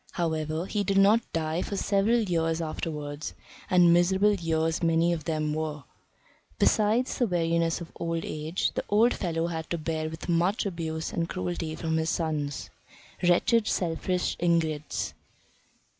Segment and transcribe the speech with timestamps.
[0.13, 3.35] However, he did not die for several years afterwards;
[3.69, 5.83] and miserable years many of them were.
[6.57, 11.13] Besides the weariness of old age, the old fellow had to bear with much abuse
[11.13, 12.71] and cruelty from his sons.
[13.21, 15.13] Wretched, selfish ingrates!